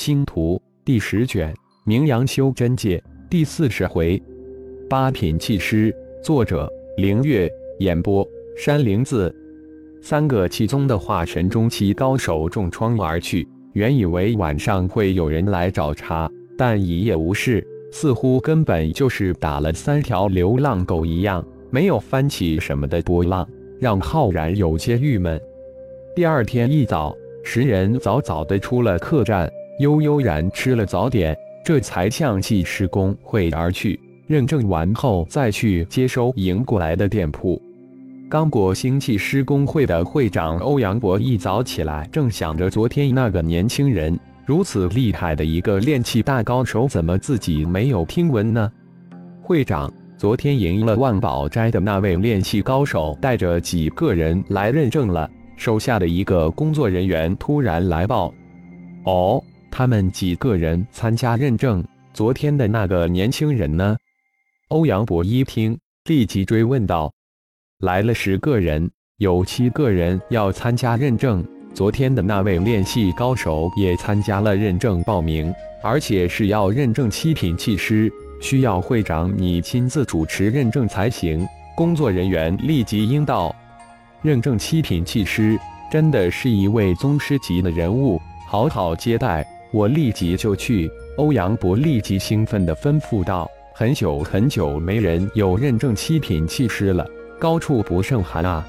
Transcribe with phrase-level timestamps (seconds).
[0.00, 4.18] 星图第十卷，名扬修真界第四十回，
[4.88, 5.94] 八品气师。
[6.22, 6.66] 作者：
[6.96, 7.46] 凌月。
[7.80, 8.26] 演播：
[8.56, 9.30] 山灵子。
[10.00, 13.46] 三个气宗的化神中期高手重创而去。
[13.74, 17.62] 原以为晚上会有人来找茬，但一夜无事，
[17.92, 23.46] 似乎根本就是打了三条流浪狗一样，没有翻起什么的波浪，
[23.78, 25.38] 让浩然有些郁闷。
[26.16, 27.14] 第二天一早，
[27.44, 29.52] 十人早早的出了客栈。
[29.80, 31.34] 悠悠然吃了早点，
[31.64, 33.98] 这才向气师公会而去。
[34.26, 37.60] 认证完后，再去接收迎过来的店铺。
[38.28, 48.70] 刚果星气师工会的会长欧阳博一早起来，正想着昨天那个年轻人如此厉害的一个炼气大高手，怎么自己没有听闻呢？
[49.40, 55.28] 会长，昨天赢了万宝斋的那位炼气高手，带着几个人来认证了。
[55.56, 58.32] 手下的一个工作人员突然来报
[59.04, 63.96] ：“哦。”他们几个人参加认证，昨天的那个年轻人呢？
[64.68, 67.12] 欧阳博一听，立即追问道
[67.80, 71.44] ：“来了十个人，有七个人要参加认证。
[71.72, 83.54] 昨天的那位练气高手也参加了认证报名，而且是要认证七品气师，需要会长你亲自主持认证才行。”工作人员立即应道
[84.20, 85.58] ：“认证七品气师，
[85.90, 90.90] 真的是一位宗师级的人物，好好接待。”我立即就去。
[91.16, 97.06] 欧阳博立即兴奋地吩咐道：“很久很久没人有认证七品气师了，
[97.38, 98.66] 高处不胜寒啊！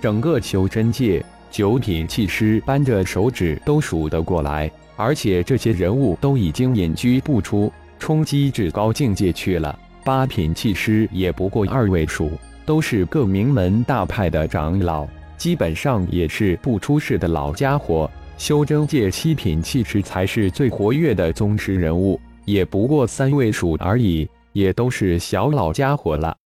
[0.00, 9.78] 整个修真界九品气师扳着手指都数得过来，而且这些人物都已经隐居不出，冲击至高境界去了。
[10.04, 12.30] 八品气师也不过二位数，
[12.64, 26.36] 都是各名门大派的长老，基本上也是不出世的老家伙。”修真界七品气师才是最活跃的宗师人物，也不过三位数而已，也都是小老家伙了。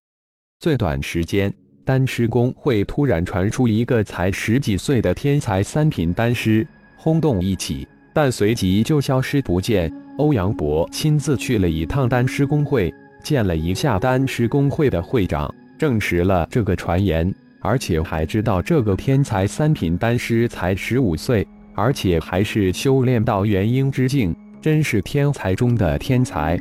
[0.60, 1.52] 最短时间，
[1.84, 6.66] 丹师公会突然传出一个才十几岁的天才三品丹师，
[6.96, 9.92] 轰动一起，但随即就消失不见。
[10.18, 21.46] 欧阳博亲自去了一趟丹师公会，见了一下丹师公会的会长，证实了这个传言，而且还知道这个天才三品丹师才十五岁。
[21.78, 26.58] 而且还是修炼到元婴之境，真是天才中的天才。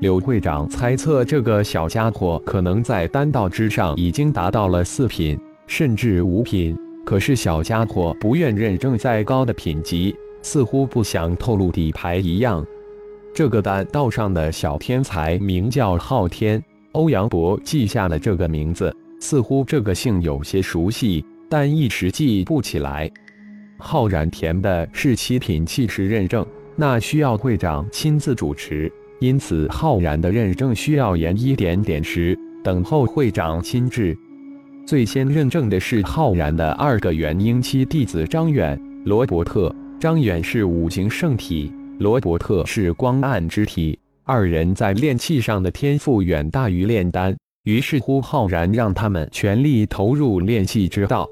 [0.00, 6.74] 柳会长猜测，这个小家伙可能在丹道之上已经达到了四品，甚至五品。
[7.04, 12.64] 可是小家伙不愿认证再高的品级，似乎不想透露底牌一样。
[13.34, 23.10] 这个丹道上的小天才名叫昊天，欧阳博记下了这个名字，似乎这个姓有些熟悉，但一时记不起来。
[23.78, 26.44] 浩然填的是七品气势认证，
[26.76, 34.16] 那需要会长亲自主持，因此浩然的认证需要延一点点时，等候会长亲至。
[34.86, 39.74] 最先认证的是浩然的二个元婴期弟子张远、罗伯特。
[40.00, 47.36] 张远是五行圣体，罗伯特是光暗之体，二人在炼气上的天赋远大于炼丹。
[47.64, 51.28] 于是乎，浩然让他们全力投入炼气之道。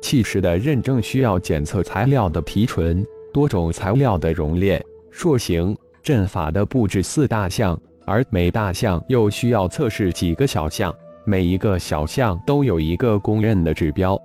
[0.00, 10.94] 气势的认证需要检测材料的提纯、多种材料的熔炼、塑形、阵法的布置四大项，而每大项又需要测试几个小项，
[11.24, 14.20] 每一个小项都有一个公认的指标。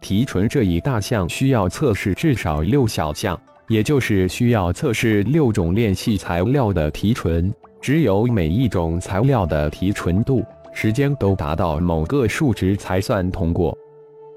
[0.00, 13.76] 提纯这一大项需要测试至少六小项，也就是需要测试六种炼器材料的提纯，只有每一种材料的提纯度、时间都达到某个数值才算通过。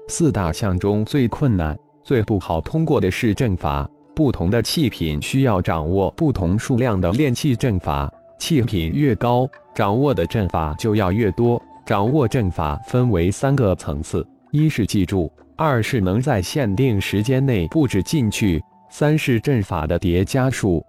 [0.08, 3.88] 四大项中最困难、最不好通过的是阵法。
[4.14, 11.60] 不同的器品需要掌握不同数量的炼器阵法，器品越高，掌握的阵法就要越多。
[11.84, 20.84] 掌握阵法分为三个层次：一是记住，二是能在限定时间内布置进去，三是阵法的叠加数。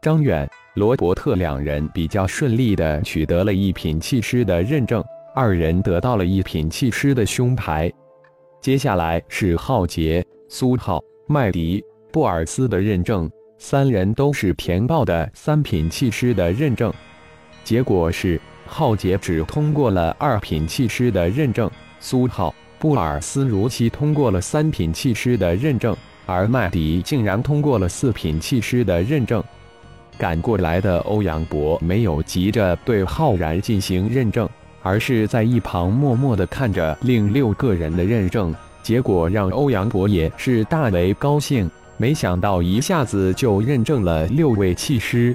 [0.00, 5.04] 张远、罗伯特两人比较顺利地取得了一品气师的认证，
[5.34, 7.92] 二人得到了一品气师的胸牌。
[8.60, 16.92] 接下来是浩杰、苏浩、麦迪、布尔斯的认证，三人都是填报的三品气师的认证。
[17.62, 21.70] 结果是，浩杰只通过了二品气师的认证，
[22.00, 29.42] 苏浩、布尔斯如期通过了三品气师的认证，而麦迪竟然通过了四品气师的认证。
[30.18, 34.48] 赶过来的欧阳博没有急着对浩然进行认证。
[34.86, 38.54] 而是在一旁默默地看着另六个人的认证
[38.84, 41.68] 结果，让欧阳博也是大为高兴。
[41.96, 45.34] 没想到一下子就认证了六位气师。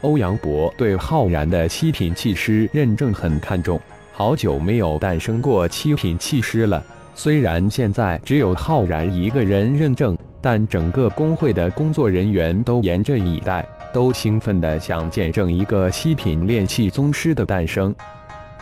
[0.00, 3.80] 欧阳博对浩然的七品气师认证很看重，
[4.12, 6.82] 好久没有诞生过七品气师了。
[7.14, 13.64] 虽然现在只有浩然一个人认证，但整个工会的工作人员都严阵以待，
[13.94, 17.94] 都兴奋地想见证一个七品炼气宗师的诞生。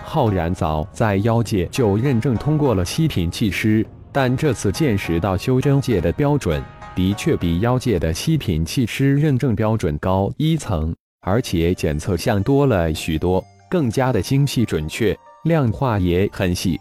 [0.05, 6.63] 浩然早在妖界就认证通过了七品气师，但这次见识到修真界的标准，
[6.95, 10.95] 的确比妖界的七品气师认证标准高一层。
[11.23, 16.81] 而且检测项多了许多，更加的精细准确，量化也很细。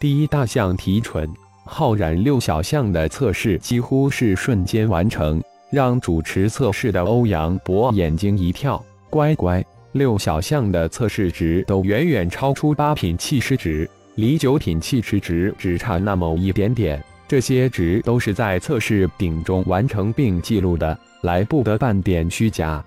[0.00, 1.28] 第一大项提纯，
[1.64, 8.82] 浩然六小项的测试几乎是瞬间完成，让主持测试的欧阳博眼睛一跳。
[9.08, 17.02] 乖乖，六小项的测试值都远远超出八品气师值，离九品气师值只差那么一点点。
[17.26, 22.84] 这些值都是在测试顶中完成并记录的，来不得半点虚假。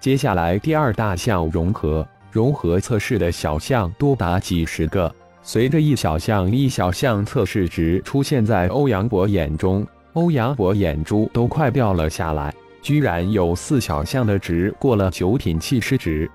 [0.00, 5.14] 接下来第二大项融合，融合测试的小项多达几十个。
[5.42, 12.54] 随着一小项一小项测试值出现在欧阳博眼中，欧阳博眼珠都快掉了下来。
[12.82, 16.30] 居然有四小项的值过了九品气师值。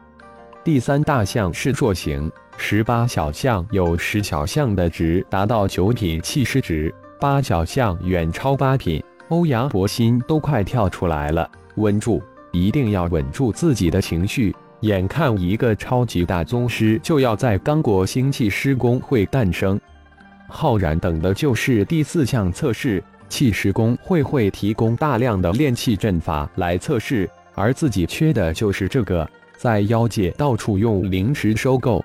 [0.63, 9.03] 第三大项是塑形，十八小项有十小项的值达到九品气师值，八小项远超八品。
[9.29, 12.21] 欧阳博心都快跳出来了，稳住。
[12.51, 14.55] 一定要稳住自己的情绪。
[14.81, 19.79] 眼看一个超级大宗师就要在刚果星气师工会诞生，
[20.47, 23.03] 浩然等的就是第四项测试。
[23.35, 32.01] 气师工会会提供大量的炼气阵法来测试，而自己缺的就是这个，在妖界到处用灵石收购。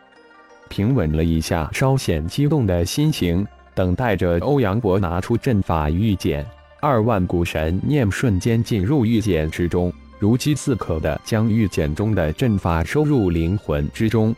[0.69, 3.47] 平稳了一下稍显激动的心情，
[3.77, 6.45] 等待着欧阳博拿出阵法玉简。
[6.81, 9.93] 二万股神念瞬间进入玉简之中。
[10.19, 14.35] 如饥似渴的将玉简中的阵法收入灵魂之中。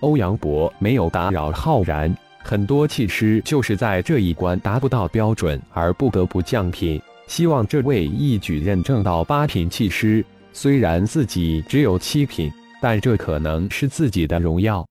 [0.00, 2.16] 欧阳博没有打扰浩然，
[2.46, 10.22] 很多气师就是在这一关达不到标准而不得不降品，希望这位一举认证到八品气师。
[10.52, 12.52] 虽然自己只有七品，
[12.82, 14.86] 但这可能是自己的荣耀。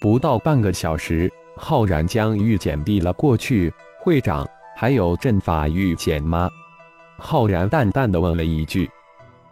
[0.00, 3.72] 不到半个小时，浩然将玉简递了过去。
[4.02, 4.44] 会长，
[4.76, 6.50] 还有阵法玉简吗？
[7.18, 8.90] 浩然淡淡的问了一句。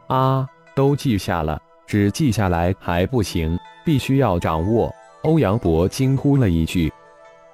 [0.08, 0.44] 啊，
[0.74, 4.92] 都记下了，只记下来还不行，必须要掌握。
[5.22, 6.92] 欧阳博惊呼了一句：“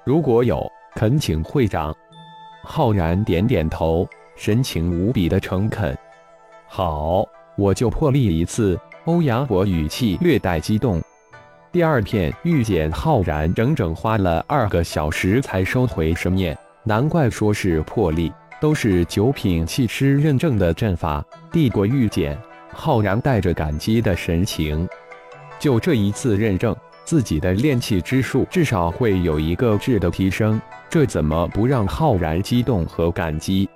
[0.05, 1.93] 如果有，恳请会长。”
[2.63, 5.97] 浩然点点头，神情无比的诚恳。
[6.67, 8.79] 好，我就破例一次。
[9.05, 11.01] 欧阳博语气略带激动。
[11.71, 18.31] 第二片玉简，浩然整整花了二个小时才收回神念，难怪说是破例。
[18.61, 22.35] 都是九品气师认证的阵法，递过玉简，
[22.71, 24.87] 浩然带着感激的神情。
[25.59, 26.75] 就这一次认证，
[27.05, 30.59] 自己的炼气之术至少会有一个质的提升，
[30.89, 33.69] 这怎么不让浩然激动和感激？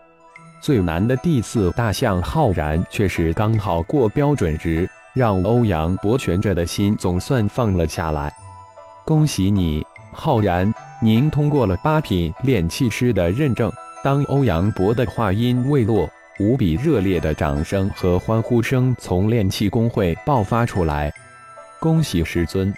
[0.59, 8.33] 最难的第四大项，浩然却是刚好过标准值，让欧阳博悬着的心总算放了下来。
[9.05, 13.71] 恭喜你，浩然，您通过了八品炼气师的认证。
[14.03, 16.09] 当欧阳博的话音未落，
[16.39, 21.13] 无比热烈的掌声和欢呼声从炼气工会爆发出来。
[21.79, 22.73] 恭喜师尊，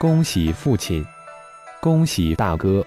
[0.00, 1.04] 恭喜父亲，
[1.78, 2.82] 恭喜大哥！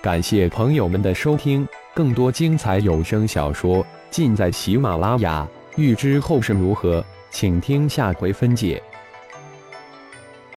[0.00, 5.44] 感谢朋友们的收听，更多精彩有声小说尽在喜马拉雅。
[5.74, 8.80] 欲知后事如何，请听下回分解。